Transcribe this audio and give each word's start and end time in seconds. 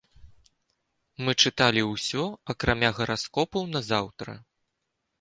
Мы 1.27 1.31
чыталі 1.43 1.81
ўсё 1.93 2.23
акрамя 2.55 2.93
гараскопаў 3.01 3.71
на 3.79 3.87
заўтра. 3.93 4.31